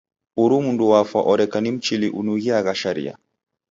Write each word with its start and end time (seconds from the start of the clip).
Uhu 0.43 0.57
mndu 0.63 0.89
wafwa 0.91 1.21
oreka 1.31 1.61
ni 1.61 1.71
Mchili 1.71 2.09
unughiagha 2.09 2.75
sharia. 2.75 3.17